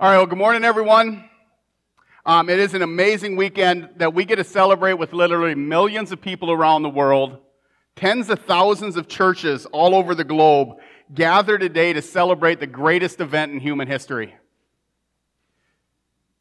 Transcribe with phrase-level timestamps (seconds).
[0.00, 1.28] All right, well, good morning, everyone.
[2.24, 6.20] Um, it is an amazing weekend that we get to celebrate with literally millions of
[6.20, 7.38] people around the world.
[7.96, 10.76] Tens of thousands of churches all over the globe
[11.12, 14.36] gather today to celebrate the greatest event in human history.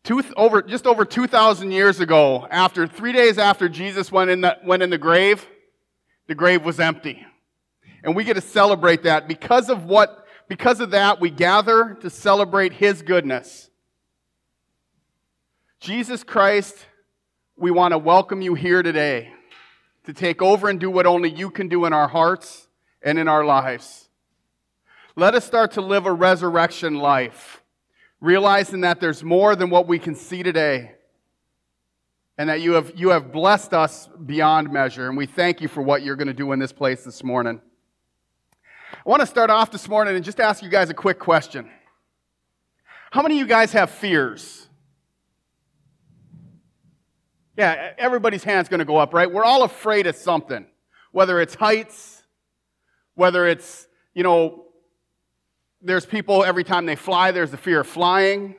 [0.03, 4.55] Two, over, just over 2,000 years ago, after three days after Jesus went in, the,
[4.63, 5.47] went in the grave,
[6.27, 7.25] the grave was empty.
[8.03, 12.09] And we get to celebrate that because of what because of that, we gather to
[12.09, 13.69] celebrate His goodness.
[15.79, 16.75] Jesus Christ,
[17.57, 19.33] we want to welcome you here today
[20.05, 22.67] to take over and do what only you can do in our hearts
[23.01, 24.09] and in our lives.
[25.15, 27.63] Let us start to live a resurrection life,
[28.21, 30.91] realizing that there's more than what we can see today
[32.37, 35.07] and that you have, you have blessed us beyond measure.
[35.07, 37.61] And we thank you for what you're going to do in this place this morning.
[39.05, 41.69] I want to start off this morning and just ask you guys a quick question.
[43.11, 44.67] How many of you guys have fears?
[47.55, 49.31] Yeah, everybody's hand's going to go up, right?
[49.31, 50.65] We're all afraid of something,
[51.11, 52.23] whether it's heights,
[53.15, 54.65] whether it's, you know,
[55.81, 58.55] there's people every time they fly, there's the fear of flying.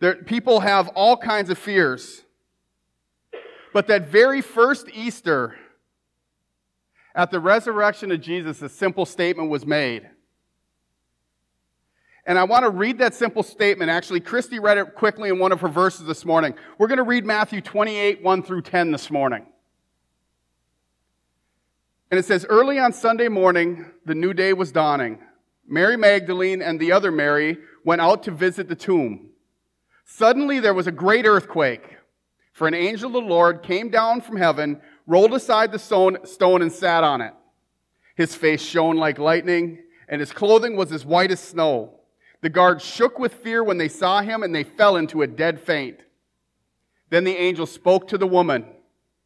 [0.00, 2.22] There, people have all kinds of fears.
[3.72, 5.56] But that very first Easter,
[7.16, 10.08] at the resurrection of Jesus, a simple statement was made.
[12.26, 13.90] And I want to read that simple statement.
[13.90, 16.54] Actually, Christy read it quickly in one of her verses this morning.
[16.76, 19.46] We're going to read Matthew 28, 1 through 10 this morning.
[22.10, 25.18] And it says, Early on Sunday morning, the new day was dawning.
[25.66, 29.30] Mary Magdalene and the other Mary went out to visit the tomb.
[30.04, 31.96] Suddenly there was a great earthquake,
[32.52, 36.72] for an angel of the Lord came down from heaven rolled aside the stone, and
[36.72, 37.32] sat on it.
[38.16, 42.00] His face shone like lightning, and his clothing was as white as snow.
[42.40, 45.60] The guards shook with fear when they saw him, and they fell into a dead
[45.60, 46.00] faint.
[47.10, 48.66] Then the angel spoke to the woman,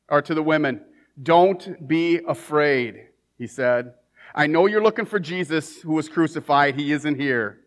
[0.08, 0.82] or to the women,
[1.22, 3.06] Don't be afraid,
[3.38, 3.94] he said.
[4.34, 6.76] I know you're looking for Jesus who was crucified.
[6.76, 7.58] He isn't here.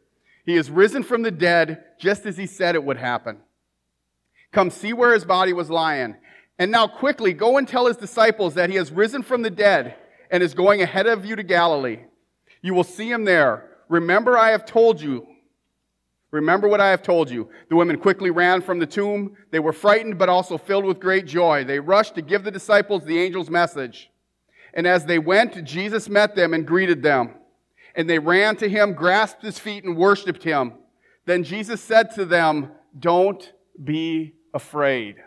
[0.46, 3.38] He is risen from the dead, just as he said it would happen.
[4.52, 6.16] Come see where his body was lying.
[6.60, 9.96] And now quickly go and tell his disciples that he has risen from the dead
[10.30, 12.00] and is going ahead of you to Galilee.
[12.62, 13.70] You will see him there.
[13.90, 15.28] Remember, I have told you.
[16.32, 17.50] Remember what I have told you.
[17.70, 19.38] The women quickly ran from the tomb.
[19.52, 21.64] They were frightened, but also filled with great joy.
[21.64, 24.10] They rushed to give the disciples the angel's message.
[24.74, 27.36] And as they went, Jesus met them and greeted them.
[27.96, 30.74] And they ran to him, grasped his feet, and worshiped him.
[31.26, 33.54] Then Jesus said to them, Don't
[33.84, 35.18] be afraid.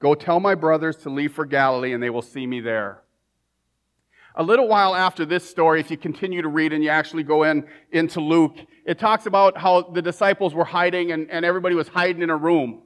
[0.00, 3.02] Go tell my brothers to leave for Galilee, and they will see me there.
[4.34, 7.42] A little while after this story, if you continue to read and you actually go
[7.42, 8.56] in into Luke,
[8.86, 12.36] it talks about how the disciples were hiding and, and everybody was hiding in a
[12.36, 12.82] room.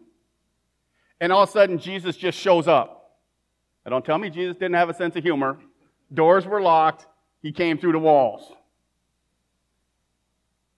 [1.21, 3.19] And all of a sudden, Jesus just shows up.
[3.85, 5.59] Now, don't tell me Jesus didn't have a sense of humor.
[6.13, 7.07] Doors were locked.
[7.43, 8.53] He came through the walls.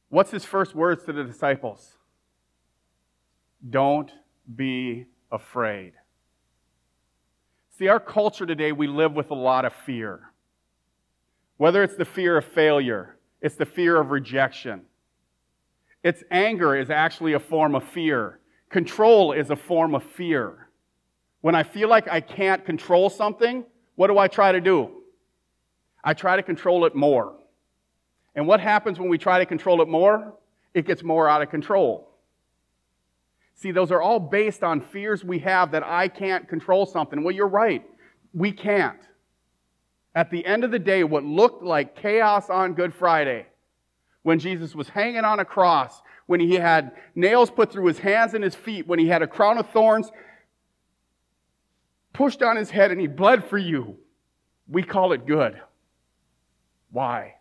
[0.08, 1.94] What's his first words to the disciples?
[3.68, 4.10] Don't
[4.54, 5.92] be afraid.
[7.78, 10.30] See, our culture today, we live with a lot of fear.
[11.58, 14.82] Whether it's the fear of failure, it's the fear of rejection.
[16.02, 18.40] It's anger is actually a form of fear.
[18.70, 20.70] Control is a form of fear.
[21.42, 23.62] When I feel like I can't control something,
[23.94, 25.02] what do I try to do?
[26.02, 27.34] I try to control it more.
[28.34, 30.34] And what happens when we try to control it more?
[30.72, 32.08] It gets more out of control.
[33.56, 37.24] See, those are all based on fears we have that I can't control something.
[37.24, 37.82] Well, you're right.
[38.34, 39.00] We can't.
[40.14, 43.46] At the end of the day, what looked like chaos on Good Friday,
[44.22, 48.34] when Jesus was hanging on a cross, when he had nails put through his hands
[48.34, 50.10] and his feet, when he had a crown of thorns
[52.12, 53.96] pushed on his head and he bled for you,
[54.68, 55.58] we call it good.
[56.90, 57.36] Why?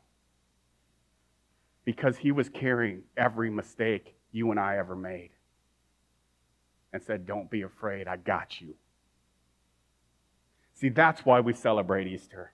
[1.84, 5.31] Because he was carrying every mistake you and I ever made
[6.95, 8.74] and said, Don't be afraid, I got you.
[10.74, 12.53] See, that's why we celebrate Easter.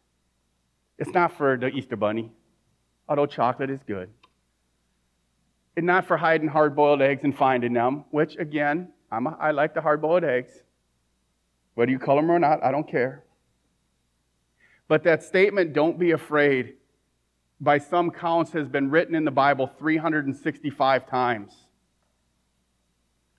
[0.97, 2.31] It's not for the Easter bunny,
[3.07, 4.09] although chocolate is good.
[5.75, 9.51] It's not for hiding hard boiled eggs and finding them, which, again, I'm a, I
[9.51, 10.51] like the hard boiled eggs.
[11.75, 13.23] Whether you color them or not, I don't care.
[14.87, 16.73] But that statement, don't be afraid,
[17.59, 21.53] by some counts has been written in the Bible 365 times.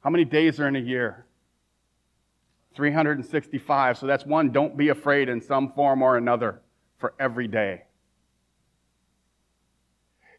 [0.03, 1.27] How many days are in a year?
[2.75, 3.99] 365.
[3.99, 6.61] So that's one, don't be afraid in some form or another
[6.99, 7.83] for every day.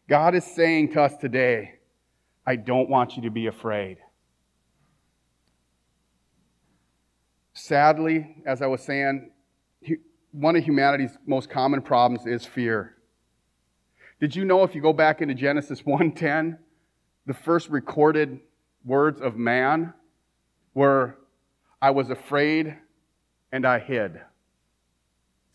[0.08, 1.76] God is saying to us today,
[2.46, 3.98] I don't want you to be afraid.
[7.54, 9.30] Sadly, as I was saying,
[10.32, 12.96] one of humanity's most common problems is fear.
[14.20, 16.58] Did you know if you go back into Genesis 1:10,
[17.26, 18.40] the first recorded
[18.84, 19.94] words of man
[20.74, 21.16] were
[21.80, 22.76] I was afraid
[23.52, 24.20] and I hid.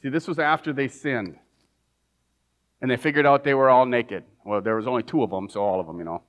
[0.02, 1.38] See, this was after they sinned.
[2.82, 4.24] And they figured out they were all naked.
[4.46, 6.24] Well, there was only two of them, so all of them, you know.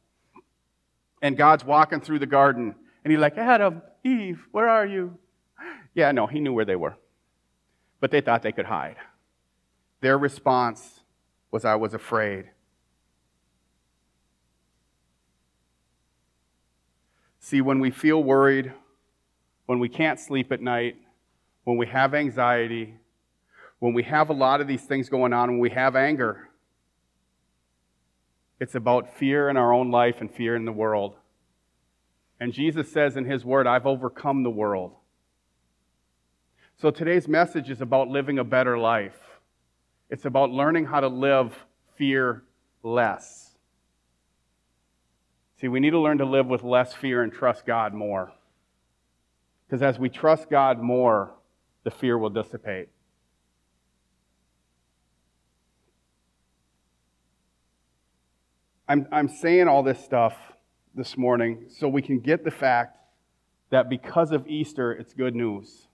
[1.23, 2.75] And God's walking through the garden,
[3.05, 5.17] and he's like, Adam, Eve, where are you?
[5.95, 6.97] Yeah, no, he knew where they were.
[8.01, 8.97] But they thought they could hide.
[10.01, 11.01] Their response
[11.51, 12.47] was, I was afraid.
[17.51, 18.73] See, when we feel worried,
[19.67, 20.95] when we can't sleep at night,
[21.65, 22.95] when we have anxiety,
[23.81, 26.49] when we have a lot of these things going on, when we have anger,
[28.61, 31.17] it's about fear in our own life and fear in the world.
[32.39, 34.93] And Jesus says in His Word, I've overcome the world.
[36.77, 39.19] So today's message is about living a better life.
[40.09, 41.67] It's about learning how to live
[41.97, 42.45] fear
[42.85, 43.50] less.
[45.61, 48.33] See, we need to learn to live with less fear and trust God more.
[49.67, 51.35] Because as we trust God more,
[51.85, 52.89] the fear will dissipate.
[58.89, 60.35] I'm, I'm saying all this stuff
[60.95, 62.97] this morning so we can get the fact
[63.69, 65.87] that because of Easter, it's good news.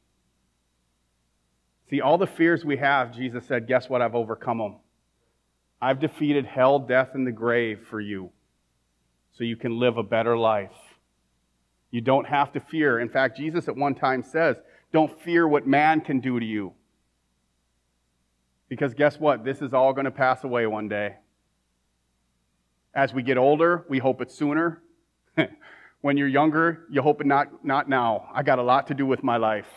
[1.90, 4.00] See, all the fears we have, Jesus said, guess what?
[4.00, 4.76] I've overcome them.
[5.82, 8.30] I've defeated hell, death, and the grave for you
[9.36, 10.72] so you can live a better life.
[11.90, 12.98] You don't have to fear.
[12.98, 14.56] In fact, Jesus at one time says,
[14.92, 16.72] don't fear what man can do to you.
[18.68, 19.44] Because guess what?
[19.44, 21.16] This is all going to pass away one day.
[22.94, 24.82] As we get older, we hope it's sooner.
[26.00, 28.28] when you're younger, you hope it not, not now.
[28.34, 29.68] I got a lot to do with my life.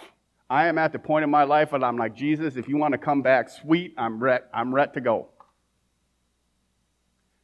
[0.50, 2.94] I am at the point in my life where I'm like, Jesus, if you want
[2.94, 5.28] to come back sweet, I'm ready, I'm ready to go.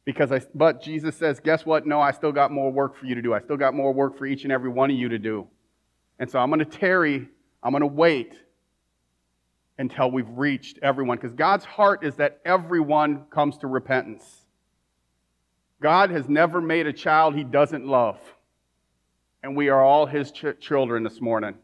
[0.06, 1.84] Because I, but Jesus says, guess what?
[1.84, 3.34] No, I still got more work for you to do.
[3.34, 5.48] I still got more work for each and every one of you to do.
[6.18, 7.28] And so I'm going to tarry,
[7.62, 8.34] I'm going to wait
[9.78, 11.18] until we've reached everyone.
[11.18, 14.24] Because God's heart is that everyone comes to repentance.
[15.82, 18.18] God has never made a child he doesn't love.
[19.42, 21.56] And we are all his ch- children this morning.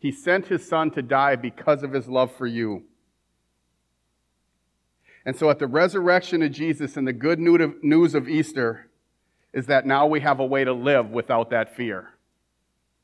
[0.00, 2.82] He sent his son to die because of his love for you.
[5.24, 8.88] And so at the resurrection of Jesus and the good news of Easter
[9.52, 12.10] is that now we have a way to live without that fear.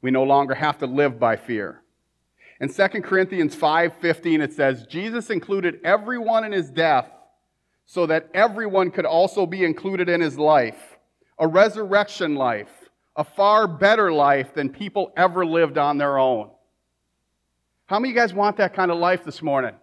[0.01, 1.83] We no longer have to live by fear.
[2.61, 7.09] In 2 Corinthians 5:15 it says Jesus included everyone in his death
[7.87, 10.99] so that everyone could also be included in his life,
[11.39, 16.51] a resurrection life, a far better life than people ever lived on their own.
[17.87, 19.75] How many of you guys want that kind of life this morning?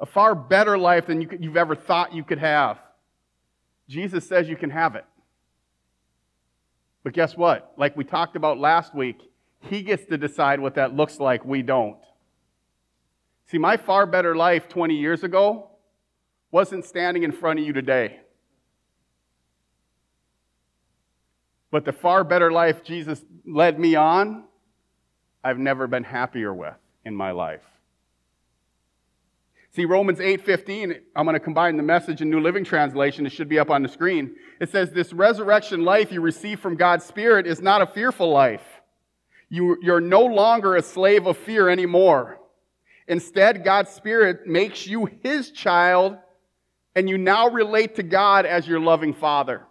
[0.00, 2.78] A far better life than you you've ever thought you could have.
[3.88, 5.04] Jesus says you can have it.
[7.02, 7.72] But guess what?
[7.76, 9.20] Like we talked about last week,
[9.60, 11.44] he gets to decide what that looks like.
[11.44, 11.98] We don't.
[13.46, 15.70] See, my far better life 20 years ago
[16.50, 18.20] wasn't standing in front of you today.
[21.70, 24.44] But the far better life Jesus led me on,
[25.44, 26.74] I've never been happier with
[27.04, 27.62] in my life.
[29.76, 33.26] See Romans 8:15, I'm going to combine the message and New Living Translation.
[33.26, 34.34] It should be up on the screen.
[34.58, 38.64] It says this resurrection life you receive from God's spirit is not a fearful life.
[39.50, 42.38] You, you're no longer a slave of fear anymore.
[43.06, 46.16] Instead, God's spirit makes you his child
[46.94, 49.62] and you now relate to God as your loving Father.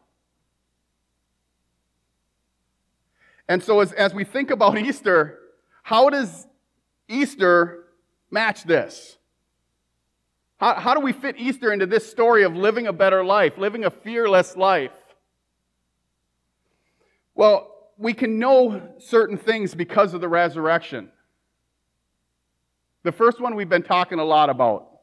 [3.49, 5.39] And so, as, as we think about Easter,
[5.81, 6.45] how does
[7.07, 7.85] Easter
[8.29, 9.17] match this?
[10.57, 13.85] How, how do we fit Easter into this story of living a better life, living
[13.85, 14.91] a fearless life?
[17.33, 21.09] Well, we can know certain things because of the resurrection.
[23.03, 24.95] The first one we've been talking a lot about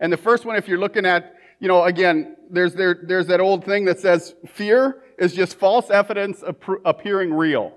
[0.00, 3.40] and the first one, if you're looking at, you know, again, there's, there, there's that
[3.40, 6.44] old thing that says fear is just false evidence
[6.84, 7.72] appearing real.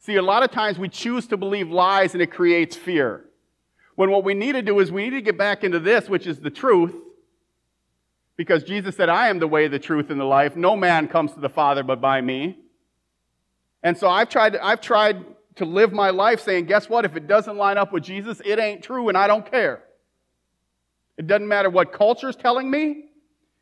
[0.00, 3.26] See, a lot of times we choose to believe lies and it creates fear.
[4.00, 6.26] When what we need to do is we need to get back into this, which
[6.26, 6.94] is the truth.
[8.34, 10.56] Because Jesus said, I am the way, the truth, and the life.
[10.56, 12.56] No man comes to the Father but by me.
[13.82, 15.22] And so I've tried, I've tried
[15.56, 17.04] to live my life saying, guess what?
[17.04, 19.82] If it doesn't line up with Jesus, it ain't true and I don't care.
[21.18, 23.04] It doesn't matter what culture's telling me.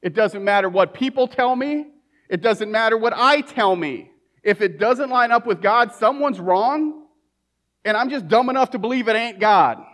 [0.02, 1.86] It doesn't matter what people tell me.
[2.30, 4.12] It doesn't matter what I tell me.
[4.44, 7.06] If it doesn't line up with God, someone's wrong,
[7.84, 9.84] and I'm just dumb enough to believe it ain't God.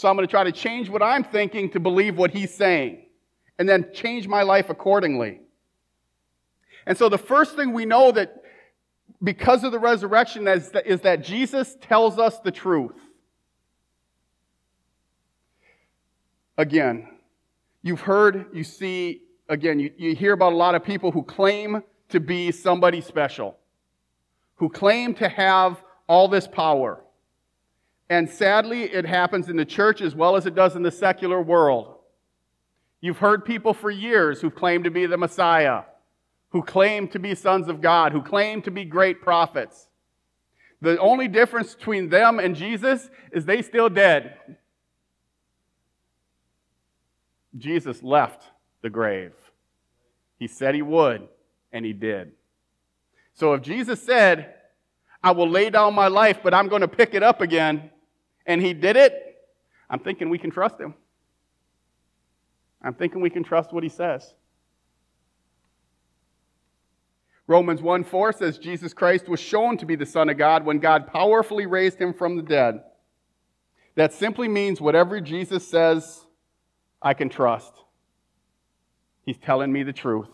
[0.00, 3.04] So I'm going to try to change what I'm thinking to believe what He's saying,
[3.58, 5.42] and then change my life accordingly.
[6.86, 8.42] And so the first thing we know that
[9.22, 12.96] because of the resurrection is that, is that Jesus tells us the truth.
[16.56, 17.06] Again,
[17.82, 21.82] you've heard, you see, again, you, you hear about a lot of people who claim
[22.08, 23.58] to be somebody special,
[24.54, 27.04] who claim to have all this power.
[28.10, 31.40] And sadly, it happens in the church as well as it does in the secular
[31.40, 31.94] world.
[33.00, 35.84] You've heard people for years who claim to be the Messiah,
[36.50, 39.86] who claim to be sons of God, who claim to be great prophets.
[40.82, 44.34] The only difference between them and Jesus is they still dead.
[47.56, 48.42] Jesus left
[48.82, 49.32] the grave.
[50.36, 51.28] He said he would,
[51.72, 52.32] and he did.
[53.34, 54.54] So if Jesus said,
[55.22, 57.90] I will lay down my life, but I'm going to pick it up again,
[58.50, 59.14] and he did it,
[59.88, 60.94] I'm thinking we can trust him.
[62.82, 64.34] I'm thinking we can trust what he says.
[67.46, 70.80] Romans 1 4 says Jesus Christ was shown to be the Son of God when
[70.80, 72.82] God powerfully raised him from the dead.
[73.94, 76.24] That simply means whatever Jesus says,
[77.00, 77.72] I can trust.
[79.24, 80.30] He's telling me the truth.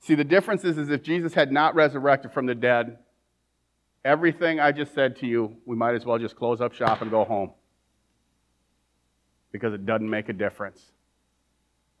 [0.00, 2.96] See, the difference is, is if Jesus had not resurrected from the dead,
[4.04, 7.10] everything I just said to you, we might as well just close up shop and
[7.10, 7.52] go home.
[9.50, 10.92] Because it doesn't make a difference.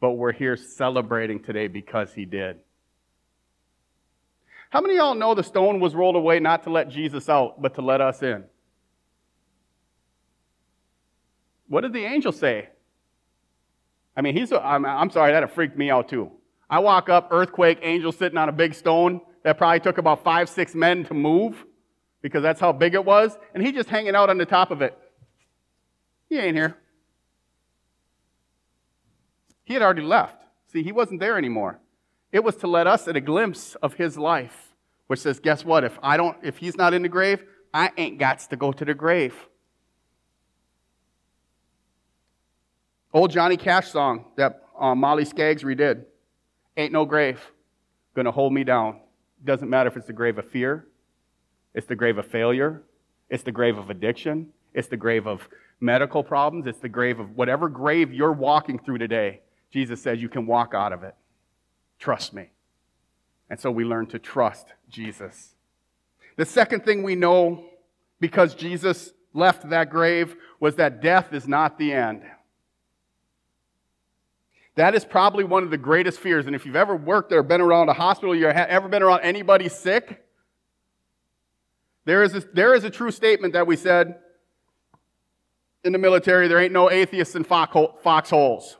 [0.00, 2.58] But we're here celebrating today because he did.
[4.70, 7.62] How many of y'all know the stone was rolled away not to let Jesus out,
[7.62, 8.44] but to let us in?
[11.68, 12.68] What did the angel say?
[14.16, 16.30] I mean, he's, I'm, I'm sorry, that freaked me out too.
[16.68, 20.48] I walk up, earthquake, angel sitting on a big stone that probably took about five,
[20.48, 21.64] six men to move
[22.24, 24.80] because that's how big it was, and he just hanging out on the top of
[24.80, 24.96] it.
[26.30, 26.74] He ain't here.
[29.62, 30.42] He had already left.
[30.72, 31.80] See, he wasn't there anymore.
[32.32, 34.72] It was to let us at a glimpse of his life,
[35.06, 35.84] which says, guess what?
[35.84, 38.86] If I don't, if he's not in the grave, I ain't got to go to
[38.86, 39.34] the grave.
[43.12, 46.06] Old Johnny Cash song that uh, Molly Skaggs redid.
[46.74, 47.38] Ain't no grave
[48.16, 49.00] gonna hold me down.
[49.44, 50.86] Doesn't matter if it's the grave of fear,
[51.74, 52.82] it's the grave of failure,
[53.28, 55.48] it's the grave of addiction, it's the grave of
[55.80, 59.40] medical problems, it's the grave of whatever grave you're walking through today.
[59.70, 61.14] Jesus says you can walk out of it.
[61.98, 62.50] Trust me.
[63.50, 65.54] And so we learn to trust Jesus.
[66.36, 67.64] The second thing we know
[68.20, 72.22] because Jesus left that grave was that death is not the end.
[74.76, 76.46] That is probably one of the greatest fears.
[76.46, 79.68] And if you've ever worked or been around a hospital, you've ever been around anybody
[79.68, 80.23] sick,
[82.04, 84.16] there is, a, there is a true statement that we said
[85.84, 88.76] in the military there ain't no atheists in foxholes.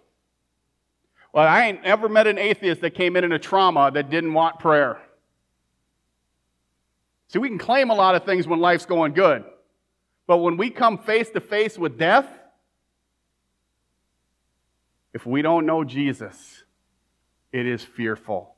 [1.32, 4.32] Well, I ain't ever met an atheist that came in in a trauma that didn't
[4.32, 5.00] want prayer.
[7.28, 9.44] See, we can claim a lot of things when life's going good.
[10.26, 12.26] But when we come face to face with death,
[15.12, 16.64] if we don't know Jesus,
[17.52, 18.54] it is fearful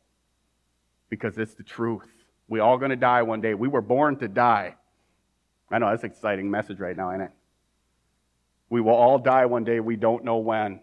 [1.09, 2.09] because it's the truth.
[2.49, 3.55] We all going to die one day.
[3.55, 4.77] We were born to die.
[5.71, 7.33] I know that's an exciting message right now, ain't it?
[8.71, 9.81] We will all die one day.
[9.81, 10.81] We don't know when.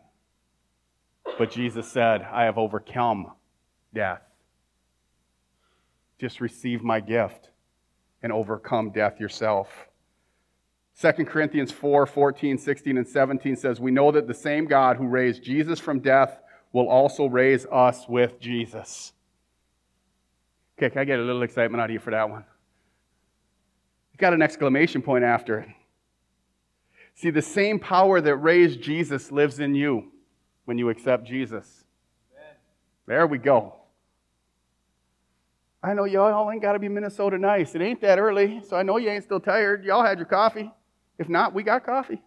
[1.38, 3.32] But Jesus said, I have overcome
[3.94, 4.22] death.
[6.20, 7.50] Just receive my gift
[8.22, 9.68] and overcome death yourself.
[11.02, 15.08] 2 Corinthians 4 14, 16, and 17 says, We know that the same God who
[15.08, 16.40] raised Jesus from death
[16.72, 19.14] will also raise us with Jesus.
[20.78, 22.44] Okay, can I get a little excitement out of you for that one?
[24.12, 25.70] You got an exclamation point after it.
[27.16, 30.12] See, the same power that raised Jesus lives in you
[30.66, 31.84] when you accept Jesus.
[32.36, 32.56] Amen.
[33.06, 33.76] There we go.
[35.84, 37.76] I know y'all ain't got to be Minnesota nice.
[37.76, 39.84] It ain't that early, so I know you ain't still tired.
[39.84, 40.72] Y'all had your coffee.
[41.20, 42.22] If not, we got coffee.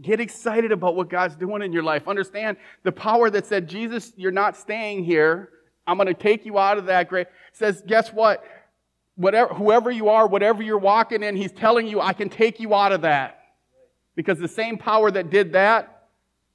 [0.00, 2.06] Get excited about what God's doing in your life.
[2.06, 5.50] Understand the power that said, Jesus, you're not staying here.
[5.88, 7.26] I'm going to take you out of that grave.
[7.52, 8.44] Says, guess what?
[9.16, 12.74] Whatever, whoever you are, whatever you're walking in, He's telling you, I can take you
[12.74, 13.40] out of that.
[14.14, 16.08] Because the same power that did that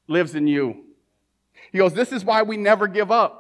[0.07, 0.83] lives in you.
[1.71, 3.39] He goes, This is why we never give up.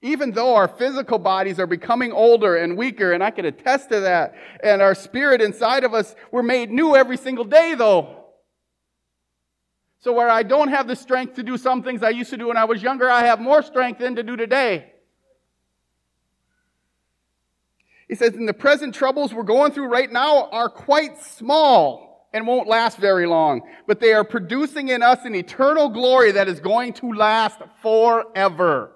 [0.00, 4.00] Even though our physical bodies are becoming older and weaker, and I can attest to
[4.00, 8.17] that, and our spirit inside of us, we're made new every single day, though.
[10.00, 12.48] So, where I don't have the strength to do some things I used to do
[12.48, 14.92] when I was younger, I have more strength than to do today.
[18.08, 22.46] He says, and the present troubles we're going through right now are quite small and
[22.46, 26.60] won't last very long, but they are producing in us an eternal glory that is
[26.60, 28.92] going to last forever.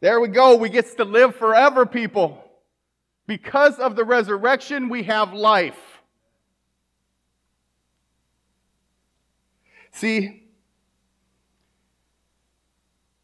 [0.00, 0.56] There we go.
[0.56, 2.42] We get to live forever, people.
[3.26, 5.89] Because of the resurrection, we have life.
[10.00, 10.44] See,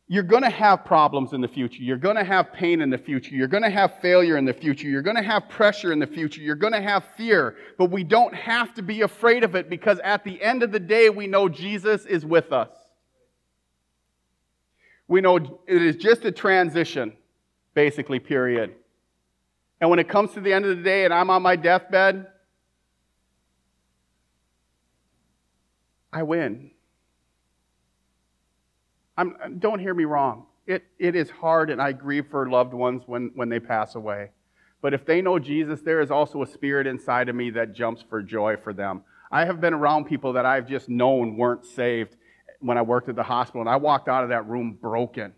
[0.09, 1.83] you're going to have problems in the future.
[1.83, 3.35] You're going to have pain in the future.
[3.35, 4.87] You're going to have failure in the future.
[4.87, 6.42] You're going to have pressure in the future.
[6.42, 7.56] You're going to have fear.
[7.78, 10.78] But we don't have to be afraid of it because at the end of the
[10.78, 12.68] day, we know Jesus is with us.
[15.09, 17.14] We know it is just a transition,
[17.73, 18.75] basically, period.
[19.80, 22.26] And when it comes to the end of the day and I'm on my deathbed,
[26.16, 26.70] I win.
[29.18, 30.46] I'm, don't hear me wrong.
[30.66, 34.30] It, it is hard, and I grieve for loved ones when, when they pass away.
[34.80, 38.02] But if they know Jesus, there is also a spirit inside of me that jumps
[38.08, 39.02] for joy for them.
[39.30, 42.16] I have been around people that I've just known weren't saved
[42.61, 45.35] when I worked at the hospital, and I walked out of that room broken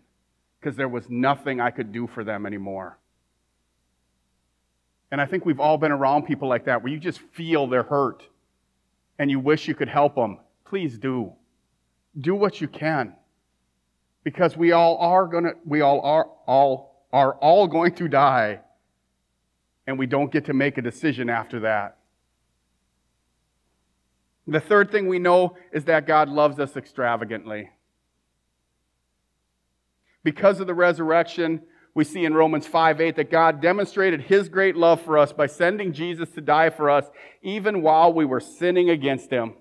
[0.61, 2.97] because there was nothing I could do for them anymore.
[5.11, 7.83] And I think we've all been around people like that where you just feel they're
[7.83, 8.23] hurt
[9.17, 10.37] and you wish you could help them.
[10.69, 11.33] Please do.
[12.19, 13.15] Do what you can.
[14.23, 18.59] Because we all are going to we all are all are all going to die.
[19.87, 21.97] And we don't get to make a decision after that.
[24.45, 27.71] The third thing we know is that god loves us extravagantly.
[30.23, 31.63] Because of the resurrection
[31.95, 35.47] we see in romans 5 8 that god demonstrated his great love for us by
[35.47, 37.05] sending jesus to die for us
[37.41, 39.55] even while we were sinning against him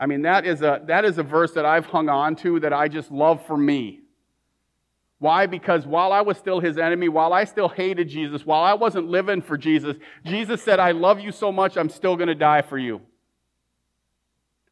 [0.00, 2.72] I mean, that is a, that is a verse that I've hung on to that
[2.72, 4.00] I just love for me.
[5.18, 5.44] Why?
[5.44, 9.08] Because while I was still his enemy, while I still hated Jesus, while I wasn't
[9.08, 12.62] living for Jesus, Jesus said, I love you so much, I'm still going to die
[12.62, 13.02] for you.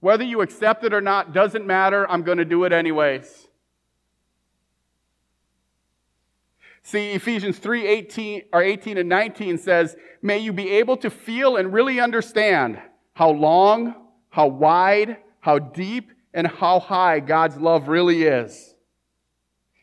[0.01, 3.49] Whether you accept it or not doesn't matter, I'm going to do it anyways.
[6.83, 11.57] See, Ephesians 3 18, or 18 and 19 says, May you be able to feel
[11.57, 12.81] and really understand
[13.13, 13.95] how long,
[14.31, 18.75] how wide, how deep, and how high God's love really is.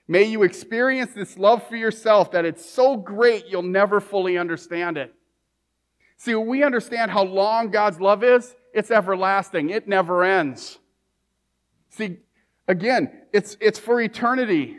[0.07, 4.97] May you experience this love for yourself that it's so great you'll never fully understand
[4.97, 5.13] it.
[6.17, 9.69] See, when we understand how long God's love is, it's everlasting.
[9.69, 10.77] It never ends.
[11.89, 12.17] See,
[12.67, 14.77] again, it's, it's for eternity.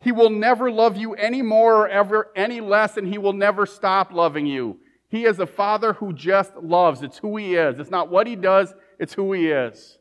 [0.00, 3.66] He will never love you any more or ever any less, and he will never
[3.66, 4.78] stop loving you.
[5.08, 7.02] He is a father who just loves.
[7.02, 7.78] It's who he is.
[7.78, 9.98] It's not what he does, it's who he is.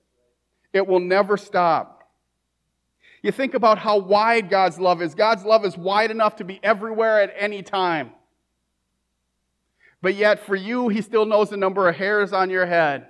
[0.74, 2.04] It will never stop.
[3.24, 5.16] You think about how wide God's love is.
[5.16, 8.12] God's love is wide enough to be everywhere at any time.
[10.02, 13.08] But yet, for you, He still knows the number of hairs on your head.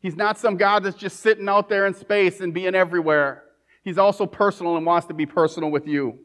[0.00, 3.44] He's not some God that's just sitting out there in space and being everywhere.
[3.84, 6.18] He's also personal and wants to be personal with you.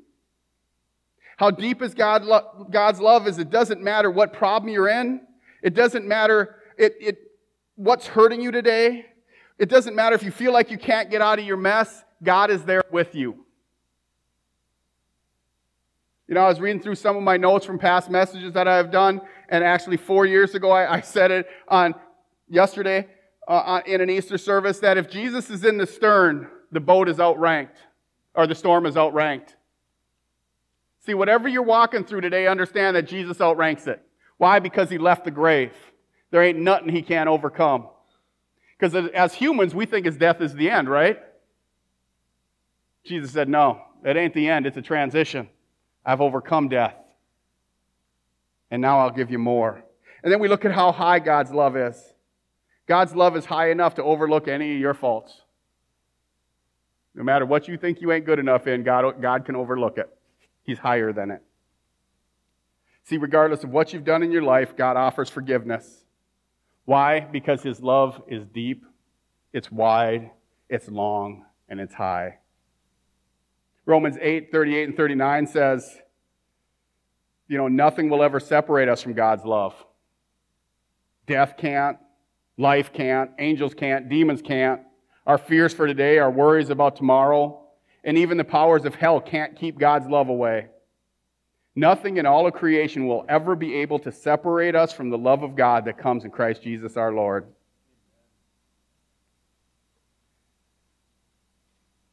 [1.37, 5.21] How deep is God lo- God's love is it doesn't matter what problem you're in.
[5.61, 7.26] It doesn't matter it, it,
[7.77, 9.05] what's hurting you today.
[9.57, 12.03] It doesn't matter if you feel like you can't get out of your mess.
[12.21, 13.45] God is there with you.
[16.27, 18.91] You know, I was reading through some of my notes from past messages that I've
[18.91, 21.95] done, and actually four years ago, I, I said it on
[22.49, 23.07] yesterday
[23.47, 27.21] uh, in an Easter service that if Jesus is in the stern, the boat is
[27.21, 27.77] outranked,
[28.35, 29.55] or the storm is outranked.
[31.05, 34.01] See, whatever you're walking through today, understand that Jesus outranks it.
[34.37, 34.59] Why?
[34.59, 35.71] Because he left the grave.
[36.31, 37.87] There ain't nothing he can't overcome.
[38.77, 41.19] Because as humans, we think his death is the end, right?
[43.03, 45.49] Jesus said, No, it ain't the end, it's a transition.
[46.05, 46.95] I've overcome death.
[48.69, 49.83] And now I'll give you more.
[50.23, 52.13] And then we look at how high God's love is.
[52.87, 55.41] God's love is high enough to overlook any of your faults.
[57.13, 60.09] No matter what you think you ain't good enough in, God, God can overlook it.
[60.63, 61.41] He's higher than it.
[63.03, 66.03] See, regardless of what you've done in your life, God offers forgiveness.
[66.87, 67.19] Why?
[67.19, 68.85] Because His love is deep,
[69.51, 70.31] it's wide,
[70.69, 72.37] it's long, and it's high.
[73.85, 75.99] Romans 8 38 and 39 says,
[77.49, 79.73] you know, nothing will ever separate us from God's love.
[81.25, 81.97] Death can't,
[82.57, 84.79] life can't, angels can't, demons can't.
[85.25, 87.65] Our fears for today, our worries about tomorrow,
[88.05, 90.67] and even the powers of hell can't keep God's love away.
[91.77, 95.43] Nothing in all of creation will ever be able to separate us from the love
[95.43, 97.45] of God that comes in Christ Jesus our Lord.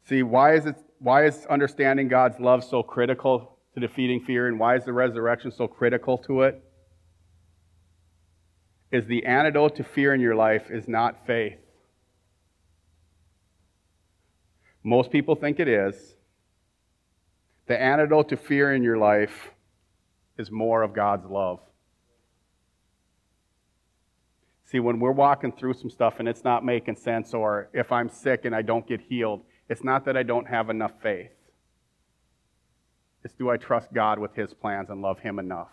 [0.07, 4.61] See, why is, it, why is understanding God's love so critical to defeating fear, and
[4.61, 6.63] why is the resurrection so critical to it?
[8.93, 11.57] Is the antidote to fear in your life is not faith.
[14.83, 16.17] Most people think it is,
[17.67, 19.51] the antidote to fear in your life
[20.37, 21.61] is more of God's love.
[24.67, 28.09] See, when we're walking through some stuff and it's not making sense, or if I'm
[28.09, 31.31] sick and I don't get healed, it's not that I don't have enough faith.
[33.23, 35.71] It's do I trust God with His plans and love Him enough?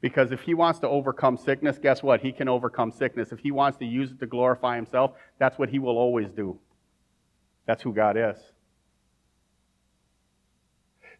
[0.00, 2.20] Because if He wants to overcome sickness, guess what?
[2.20, 3.32] He can overcome sickness.
[3.32, 6.58] If He wants to use it to glorify Himself, that's what He will always do.
[7.66, 8.36] That's who God is.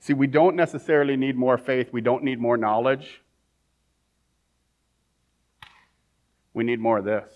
[0.01, 3.23] See, we don't necessarily need more faith, we don't need more knowledge.
[6.55, 7.33] We need more of this.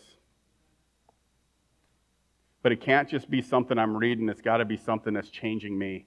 [2.62, 5.78] But it can't just be something I'm reading, it's got to be something that's changing
[5.78, 6.06] me.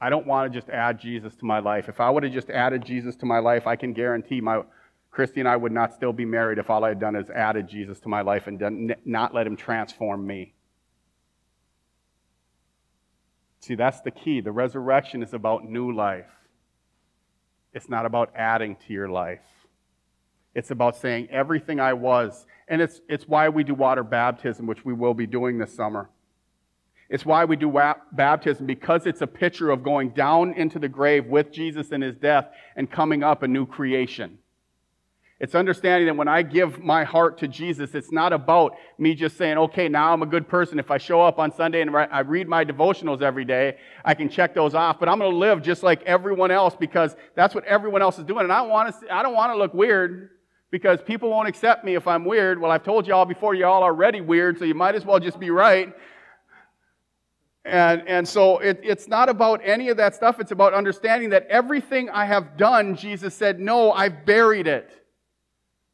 [0.00, 1.88] I don't want to just add Jesus to my life.
[1.88, 4.62] If I would have just added Jesus to my life, I can guarantee my
[5.10, 7.66] Christy and I would not still be married if all I had done is added
[7.66, 10.52] Jesus to my life and done, not let him transform me.
[13.66, 14.40] See, that's the key.
[14.40, 16.30] The resurrection is about new life.
[17.72, 19.40] It's not about adding to your life.
[20.54, 22.46] It's about saying everything I was.
[22.68, 26.08] And it's, it's why we do water baptism, which we will be doing this summer.
[27.10, 30.88] It's why we do wa- baptism, because it's a picture of going down into the
[30.88, 34.38] grave with Jesus in his death and coming up a new creation.
[35.38, 39.36] It's understanding that when I give my heart to Jesus, it's not about me just
[39.36, 40.78] saying, okay, now I'm a good person.
[40.78, 44.30] If I show up on Sunday and I read my devotionals every day, I can
[44.30, 44.98] check those off.
[44.98, 48.24] But I'm going to live just like everyone else because that's what everyone else is
[48.24, 48.44] doing.
[48.44, 50.30] And I, want to, I don't want to look weird
[50.70, 52.58] because people won't accept me if I'm weird.
[52.58, 55.20] Well, I've told you all before, you all already weird, so you might as well
[55.20, 55.94] just be right.
[57.66, 60.40] And, and so it, it's not about any of that stuff.
[60.40, 64.90] It's about understanding that everything I have done, Jesus said, no, I've buried it.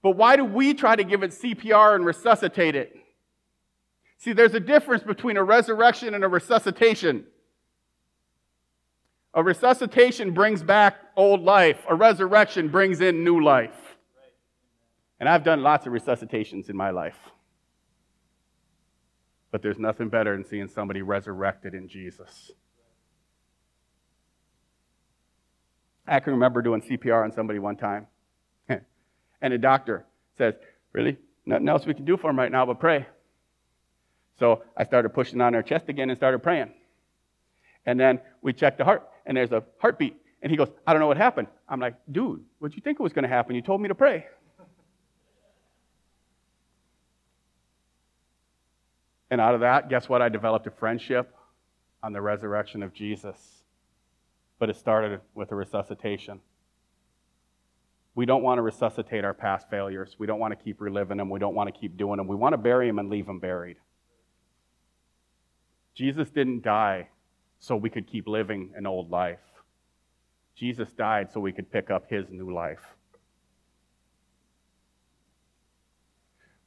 [0.02, 2.96] But why do we try to give it CPR and resuscitate it?
[4.18, 7.24] See, there's a difference between a resurrection and a resuscitation.
[9.34, 13.96] A resuscitation brings back old life, a resurrection brings in new life.
[15.18, 17.18] And I've done lots of resuscitations in my life.
[19.52, 22.50] But there's nothing better than seeing somebody resurrected in Jesus.
[26.06, 28.08] I can remember doing CPR on somebody one time.
[29.42, 30.06] And a doctor
[30.38, 30.54] says,
[30.92, 31.18] Really?
[31.44, 33.06] Nothing else we can do for him right now but pray.
[34.38, 36.72] So I started pushing on her chest again and started praying.
[37.84, 40.16] And then we checked the heart, and there's a heartbeat.
[40.40, 41.48] And he goes, I don't know what happened.
[41.68, 43.54] I'm like, dude, what do you think was going to happen?
[43.54, 44.26] You told me to pray.
[49.30, 50.20] And out of that, guess what?
[50.20, 51.34] I developed a friendship
[52.02, 53.64] on the resurrection of Jesus.
[54.58, 56.40] But it started with a resuscitation.
[58.14, 60.16] We don't want to resuscitate our past failures.
[60.18, 61.30] We don't want to keep reliving them.
[61.30, 62.28] We don't want to keep doing them.
[62.28, 63.78] We want to bury them and leave them buried.
[65.94, 67.08] Jesus didn't die
[67.58, 69.40] so we could keep living an old life.
[70.54, 72.96] Jesus died so we could pick up his new life.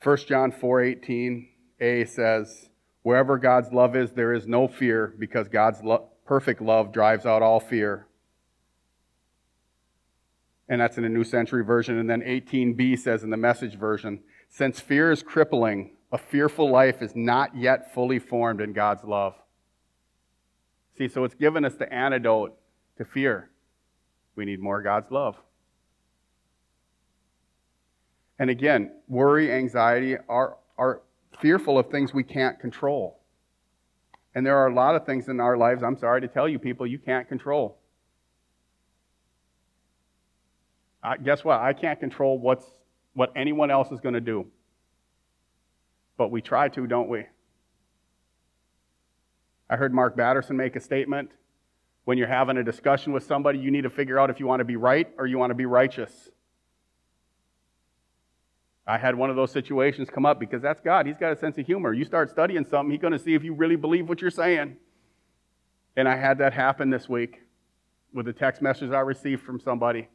[0.01, 2.69] 1 John 4:18a says,
[3.03, 7.41] "Wherever God's love is, there is no fear, because God's lo- perfect love drives out
[7.41, 8.08] all fear."
[10.67, 11.97] And that's in a New Century Version.
[11.97, 17.01] And then 18b says in the Message Version, since fear is crippling, a fearful life
[17.01, 19.36] is not yet fully formed in God's love.
[20.97, 22.58] See, so it's given us the antidote
[22.97, 23.49] to fear.
[24.36, 25.36] We need more God's love.
[28.39, 31.01] And again, worry, anxiety are, are
[31.39, 33.19] fearful of things we can't control.
[34.34, 36.60] And there are a lot of things in our lives, I'm sorry to tell you
[36.60, 37.78] people, you can't control.
[41.06, 41.60] I, guess what?
[41.60, 42.65] I can't control what's,
[43.13, 44.48] what anyone else is going to do.
[46.18, 47.26] But we try to, don't we?
[49.70, 51.30] I heard Mark Batterson make a statement.
[52.06, 54.62] When you're having a discussion with somebody, you need to figure out if you want
[54.62, 56.30] to be right or you want to be righteous.
[58.88, 61.08] I had one of those situations come up because that's God.
[61.08, 61.94] He's got a sense of humor.
[61.94, 64.78] You start studying something, He's going to see if you really believe what you're saying.
[65.96, 67.41] And I had that happen this week
[68.13, 70.08] with a text message I received from somebody.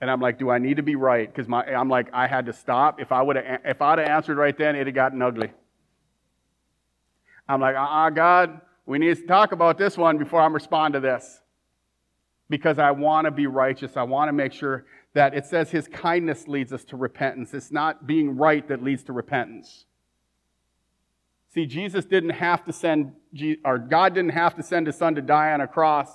[0.00, 1.32] And I'm like, do I need to be right?
[1.32, 3.00] Because I'm like, I had to stop.
[3.00, 5.50] If I would have, if I'd have answered right then, it'd have gotten ugly.
[7.48, 11.00] I'm like, uh-uh, God, we need to talk about this one before I respond to
[11.00, 11.40] this.
[12.50, 13.96] Because I want to be righteous.
[13.96, 17.54] I want to make sure that it says his kindness leads us to repentance.
[17.54, 19.86] It's not being right that leads to repentance.
[21.54, 23.12] See, Jesus didn't have to send,
[23.64, 26.10] or God didn't have to send his son to die on a cross,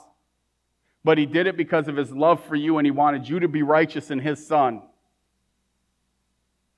[1.04, 3.48] but he did it because of his love for you and he wanted you to
[3.48, 4.82] be righteous in his son.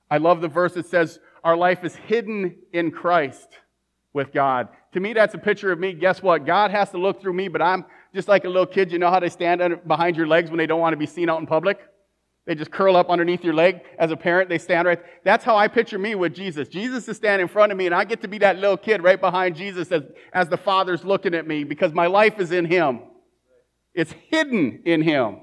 [0.09, 3.47] I love the verse that says, Our life is hidden in Christ
[4.13, 4.67] with God.
[4.93, 5.93] To me, that's a picture of me.
[5.93, 6.45] Guess what?
[6.45, 8.91] God has to look through me, but I'm just like a little kid.
[8.91, 11.29] You know how they stand behind your legs when they don't want to be seen
[11.29, 11.79] out in public?
[12.45, 13.81] They just curl up underneath your leg.
[13.97, 14.99] As a parent, they stand right.
[15.23, 16.67] That's how I picture me with Jesus.
[16.67, 19.03] Jesus is standing in front of me, and I get to be that little kid
[19.03, 20.03] right behind Jesus as,
[20.33, 23.01] as the Father's looking at me because my life is in Him.
[23.93, 25.41] It's hidden in Him.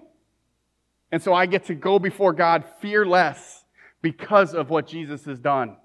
[1.10, 3.64] And so I get to go before God fearless
[4.02, 5.76] because of what Jesus has done.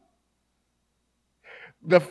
[1.85, 2.01] The,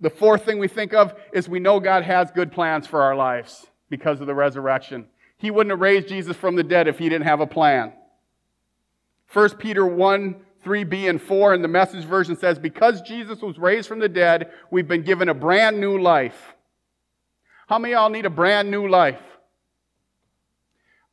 [0.00, 3.14] the fourth thing we think of is we know God has good plans for our
[3.14, 5.06] lives because of the resurrection.
[5.38, 7.92] He wouldn't have raised Jesus from the dead if he didn't have a plan.
[9.32, 13.88] 1 Peter 1, 3b and 4 in the message version says, Because Jesus was raised
[13.88, 16.54] from the dead, we've been given a brand new life.
[17.66, 19.20] How many of y'all need a brand new life?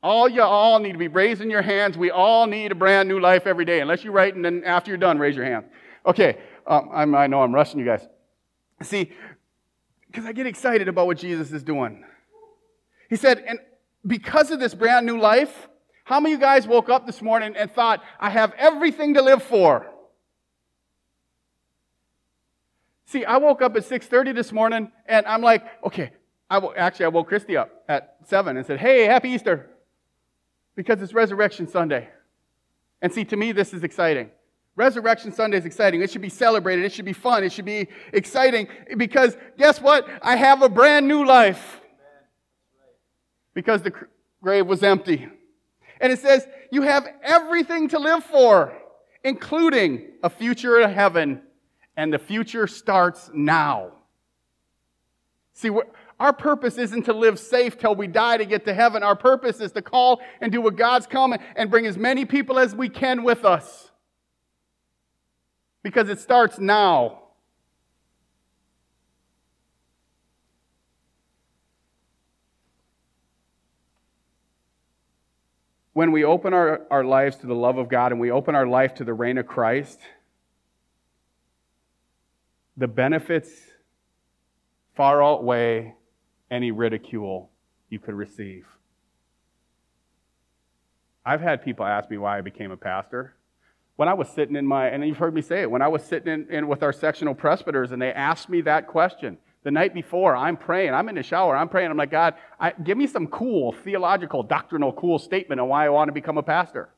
[0.02, 1.98] All you all need to be raising your hands.
[1.98, 3.82] We all need a brand new life every day.
[3.82, 5.66] Unless you write and then after you're done, raise your hand.
[6.06, 8.08] Okay, um, i know I'm rushing you guys.
[8.82, 9.12] See,
[10.08, 12.06] because I get excited about what Jesus is doing.
[13.10, 13.60] He said, and
[14.08, 15.68] because of this brand new life,
[16.06, 19.22] how many of you guys woke up this morning and thought, I have everything to
[19.22, 19.86] live for?
[23.06, 26.12] See, I woke up at 6:30 this morning and I'm like, okay,
[26.50, 29.70] I w- actually I woke Christy up at 7 and said, "Hey, happy Easter."
[30.80, 32.08] Because it's Resurrection Sunday.
[33.02, 34.30] And see, to me this is exciting.
[34.78, 36.02] Resurrection Sunday is exciting.
[36.02, 36.86] It should be celebrated.
[36.86, 37.44] It should be fun.
[37.44, 40.08] It should be exciting because guess what?
[40.22, 41.82] I have a brand new life.
[43.54, 43.92] Because the
[44.42, 45.28] grave was empty.
[46.00, 48.72] And it says, you have everything to live for,
[49.22, 51.42] including a future in heaven,
[51.98, 53.92] and the future starts now.
[55.52, 55.72] See,
[56.20, 59.04] our purpose isn't to live safe till we die to get to heaven.
[59.04, 62.60] Our purpose is to call and do what God's come and bring as many people
[62.60, 63.92] as we can with us.
[65.82, 67.20] Because it starts now.
[76.00, 78.66] when we open our, our lives to the love of God and we open our
[78.66, 80.00] life to the reign of Christ,
[82.78, 83.50] the benefits
[84.96, 85.96] far outweigh
[86.52, 87.50] any ridicule
[87.90, 88.66] you could receive.
[91.26, 93.36] I've had people ask me why I became a pastor.
[93.98, 96.04] When I was sitting in my, and you've heard me say it, when I was
[96.04, 99.94] sitting in, in with our sectional presbyters and they asked me that question, the night
[99.94, 100.94] before, I'm praying.
[100.94, 101.56] I'm in the shower.
[101.56, 101.92] I'm praying.
[101.92, 105.90] I'm like, God, I, give me some cool, theological, doctrinal, cool statement on why I
[105.90, 106.90] want to become a pastor.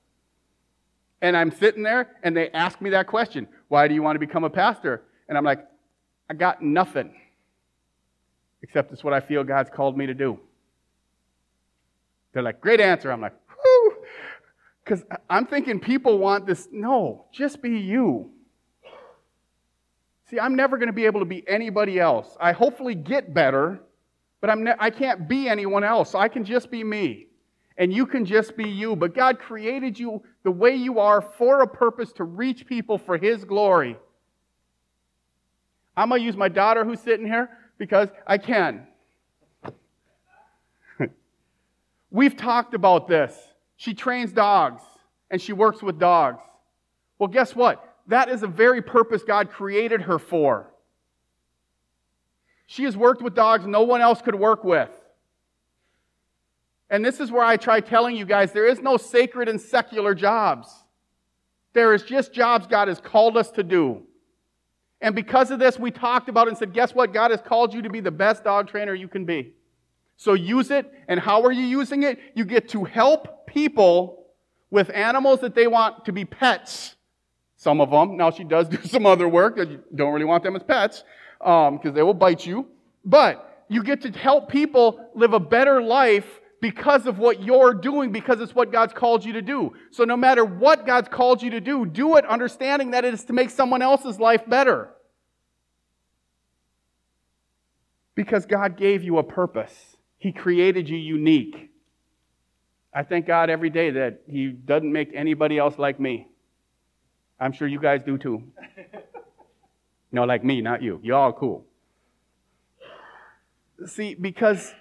[1.22, 4.20] And I'm sitting there, and they ask me that question Why do you want to
[4.20, 5.04] become a pastor?
[5.28, 5.66] And I'm like,
[6.30, 7.16] I got nothing,
[8.64, 10.40] except it's what I feel God's called me to do.
[12.34, 13.12] They're like, Great answer.
[13.12, 13.96] I'm like, Whoo.
[14.84, 16.68] Because I'm thinking people want this.
[16.72, 18.32] No, just be you.
[20.30, 22.38] See, I'm never going to be able to be anybody else.
[22.40, 23.82] I hopefully get better,
[24.40, 26.16] but I'm ne- I can't be anyone else.
[26.16, 27.28] I can just be me.
[27.78, 28.96] And you can just be you.
[28.96, 33.18] But God created you the way you are for a purpose to reach people for
[33.18, 33.98] His glory.
[35.98, 37.50] I'm going to use my daughter who's sitting here
[37.82, 38.86] because I can.
[42.12, 43.36] We've talked about this.
[43.76, 44.84] She trains dogs
[45.32, 46.44] and she works with dogs.
[47.18, 47.84] Well, guess what?
[48.06, 50.70] that is the very purpose God created her for.
[52.68, 54.92] She has worked with dogs no one else could work with.
[56.92, 60.14] And this is where I try telling you guys there is no sacred and secular
[60.14, 60.70] jobs.
[61.74, 64.04] There is just jobs God has called us to do.
[65.02, 67.14] And because of this, we talked about it and said, guess what?
[67.14, 69.54] God has called you to be the best dog trainer you can be.
[70.18, 70.92] So use it.
[71.08, 72.20] And how are you using it?
[72.36, 74.28] You get to help people
[74.70, 76.96] with animals that they want to be pets
[77.62, 78.18] some of them.
[78.18, 81.04] Now, she does do some other work that you don't really want them as pets
[81.40, 82.68] because um, they will bite you.
[83.06, 88.12] But you get to help people live a better life because of what you're doing,
[88.12, 89.74] because it's what God's called you to do.
[89.90, 93.26] So, no matter what God's called you to do, do it understanding that it is
[93.26, 94.94] to make someone else's life better.
[98.14, 101.70] Because God gave you a purpose, He created you unique.
[102.94, 106.28] I thank God every day that He doesn't make anybody else like me.
[107.40, 108.44] I'm sure you guys do too.
[110.12, 111.00] no, like me, not you.
[111.02, 111.66] Y'all cool.
[113.88, 114.76] See, because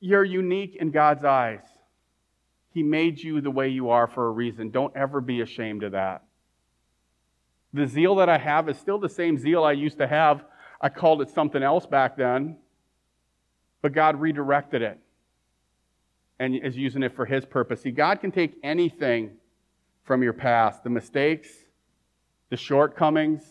[0.00, 1.64] you're unique in God's eyes.
[2.72, 4.70] He made you the way you are for a reason.
[4.70, 6.22] Don't ever be ashamed of that.
[7.72, 10.44] The zeal that I have is still the same zeal I used to have.
[10.80, 12.56] I called it something else back then,
[13.82, 14.98] but God redirected it
[16.38, 17.82] and is using it for His purpose.
[17.82, 19.32] See, God can take anything
[20.04, 21.48] from your past the mistakes,
[22.48, 23.42] the shortcomings,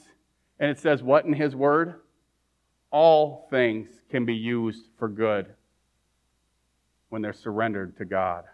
[0.59, 1.95] and it says what in His Word?
[2.89, 5.47] All things can be used for good
[7.09, 8.45] when they're surrendered to God.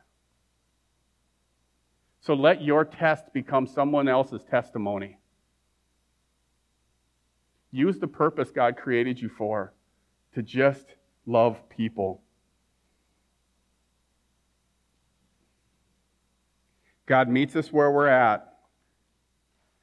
[2.22, 5.18] So let your test become someone else's testimony.
[7.72, 9.74] Use the purpose God created you for
[10.36, 10.86] to just
[11.26, 12.22] love people.
[17.06, 18.60] God meets us where we're at,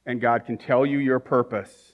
[0.05, 1.93] and God can tell you your purpose.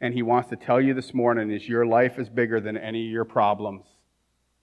[0.00, 3.06] And He wants to tell you this morning is your life is bigger than any
[3.06, 3.86] of your problems,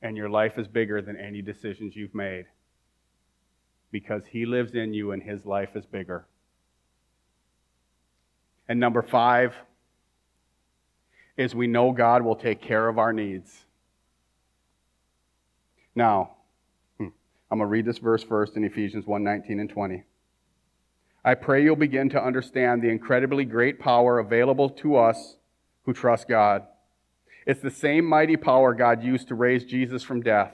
[0.02, 2.46] and your life is bigger than any decisions you've made.
[3.92, 6.26] Because He lives in you, and His life is bigger.
[8.68, 9.56] And number five
[11.38, 13.66] is we know God will take care of our needs.
[15.96, 16.32] Now,
[16.98, 17.08] hmm,
[17.50, 20.04] I'm going to read this verse first in Ephesians 1 19 and 20.
[21.24, 25.38] I pray you'll begin to understand the incredibly great power available to us
[25.84, 26.64] who trust God.
[27.48, 30.54] It's the same mighty power God used to raise Jesus from death.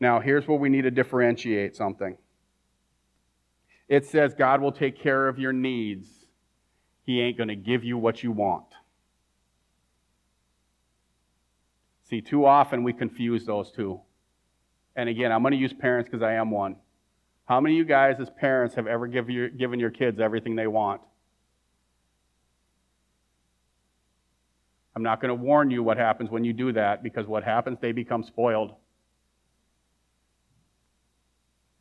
[0.00, 2.18] Now, here's where we need to differentiate something.
[3.88, 6.08] It says God will take care of your needs.
[7.04, 8.66] He ain't going to give you what you want.
[12.08, 14.00] See, too often we confuse those two.
[14.96, 16.74] And again, I'm going to use parents because I am one.
[17.44, 20.56] How many of you guys, as parents, have ever give your, given your kids everything
[20.56, 21.02] they want?
[25.00, 27.78] I'm not going to warn you what happens when you do that because what happens,
[27.80, 28.74] they become spoiled.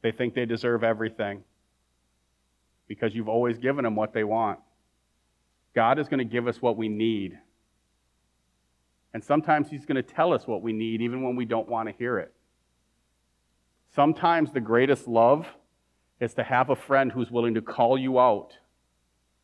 [0.01, 1.43] They think they deserve everything
[2.87, 4.59] because you've always given them what they want.
[5.75, 7.37] God is going to give us what we need.
[9.13, 11.89] And sometimes He's going to tell us what we need even when we don't want
[11.89, 12.33] to hear it.
[13.93, 15.45] Sometimes the greatest love
[16.21, 18.53] is to have a friend who's willing to call you out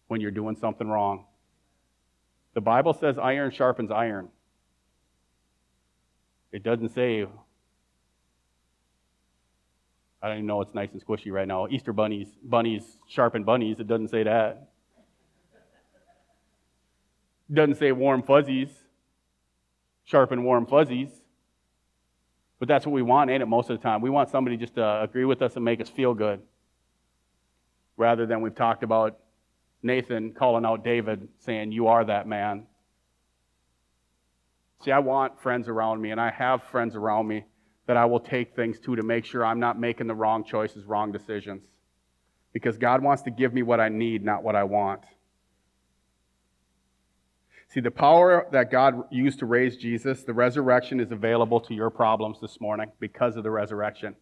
[0.07, 1.25] when you're doing something wrong.
[2.55, 4.29] The Bible says iron sharpens iron.
[6.51, 7.27] It doesn't say,
[10.21, 11.67] I don't even know it's nice and squishy right now.
[11.67, 13.79] Easter bunnies, bunnies sharpen bunnies.
[13.79, 14.69] It doesn't say that.
[17.49, 18.69] It doesn't say warm fuzzies
[20.05, 21.09] sharpen warm fuzzies.
[22.59, 24.01] But that's what we want, ain't it, most of the time?
[24.01, 26.41] We want somebody just to agree with us and make us feel good.
[27.97, 29.19] Rather than we've talked about
[29.85, 32.65] Nathan calling out David, saying, You are that man.
[34.83, 37.45] See, I want friends around me, and I have friends around me
[37.87, 40.85] that I will take things to to make sure I'm not making the wrong choices,
[40.85, 41.61] wrong decisions.
[42.51, 45.01] Because God wants to give me what I need, not what I want.
[47.67, 51.91] See, the power that God used to raise Jesus, the resurrection is available to your
[51.91, 54.15] problems this morning because of the resurrection.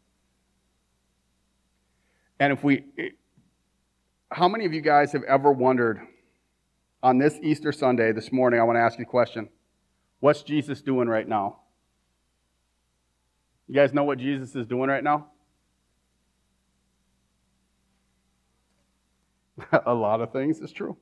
[2.40, 2.84] And if we,
[4.34, 6.02] how many of you guys have ever wondered
[7.04, 9.48] on this Easter Sunday, this morning, I want to ask you a question.
[10.22, 11.60] What's Jesus doing right now?
[13.68, 15.28] You guys know what Jesus is doing right now?
[19.86, 20.98] a lot of things is true.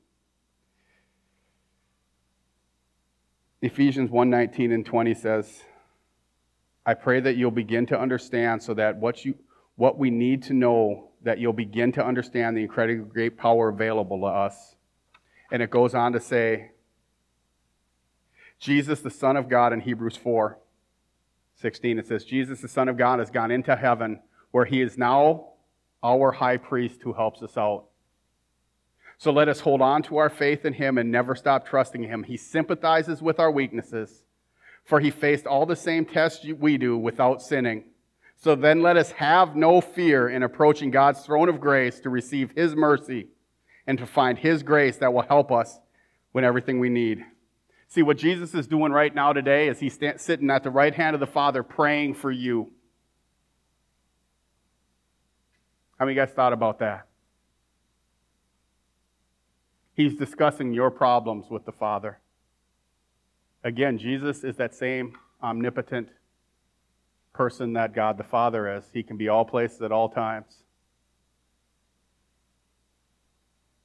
[3.62, 5.62] Ephesians 1:19 and 20 says,
[6.84, 9.36] I pray that you'll begin to understand so that what you
[9.76, 14.20] what we need to know that you'll begin to understand the incredibly great power available
[14.20, 14.76] to us.
[15.50, 16.72] And it goes on to say,
[18.58, 20.58] Jesus, the Son of God, in Hebrews 4
[21.56, 24.98] 16, it says, Jesus, the Son of God, has gone into heaven where he is
[24.98, 25.52] now
[26.02, 27.84] our high priest who helps us out.
[29.18, 32.24] So let us hold on to our faith in him and never stop trusting him.
[32.24, 34.24] He sympathizes with our weaknesses,
[34.84, 37.84] for he faced all the same tests we do without sinning.
[38.42, 42.50] So then let us have no fear in approaching God's throne of grace to receive
[42.56, 43.28] his mercy
[43.86, 45.78] and to find his grace that will help us
[46.32, 47.24] when everything we need.
[47.86, 51.14] See, what Jesus is doing right now today is he's sitting at the right hand
[51.14, 52.72] of the Father praying for you.
[56.00, 57.06] How many guys thought about that?
[59.94, 62.18] He's discussing your problems with the Father.
[63.62, 66.08] Again, Jesus is that same omnipotent
[67.32, 68.84] person that God the Father is.
[68.92, 70.64] He can be all places at all times.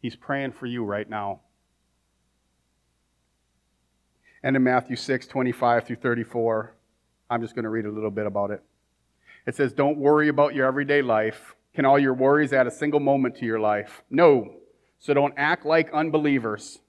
[0.01, 1.41] He's praying for you right now.
[4.43, 6.75] And in Matthew 6, 25 through 34,
[7.29, 8.63] I'm just going to read a little bit about it.
[9.45, 12.99] It says, Don't worry about your everyday life Can all your worries add a single
[12.99, 14.01] moment to your life?
[14.09, 14.55] No.
[14.97, 16.79] So don't act like unbelievers.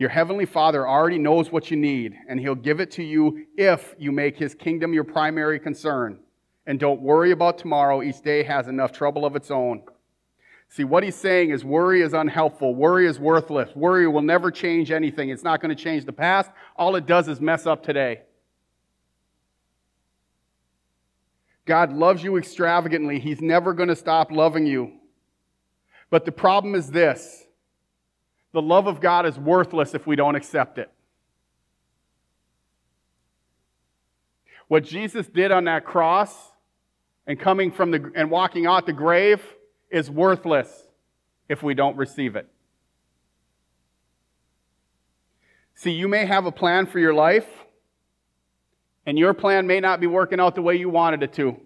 [0.00, 3.94] Your heavenly Father already knows what you need, and He'll give it to you if
[3.98, 6.18] you make His kingdom your primary concern.
[6.66, 8.02] And don't worry about tomorrow.
[8.02, 9.82] Each day has enough trouble of its own.
[10.70, 12.74] See, what he's saying is worry is unhelpful.
[12.74, 13.74] Worry is worthless.
[13.74, 15.28] Worry will never change anything.
[15.28, 16.50] It's not going to change the past.
[16.76, 18.22] All it does is mess up today.
[21.66, 23.18] God loves you extravagantly.
[23.18, 24.92] He's never going to stop loving you.
[26.08, 27.44] But the problem is this
[28.52, 30.90] the love of God is worthless if we don't accept it.
[34.68, 36.32] What Jesus did on that cross
[37.26, 39.42] and coming from the and walking out the grave
[39.90, 40.70] is worthless
[41.48, 42.48] if we don't receive it.
[45.74, 47.48] See, you may have a plan for your life,
[49.06, 51.56] and your plan may not be working out the way you wanted it to.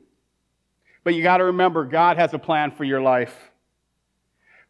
[1.02, 3.34] But you got to remember, God has a plan for your life.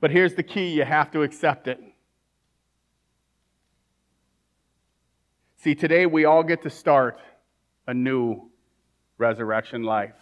[0.00, 1.80] But here's the key you have to accept it.
[5.64, 7.18] See, today we all get to start
[7.86, 8.50] a new
[9.16, 10.12] resurrection life.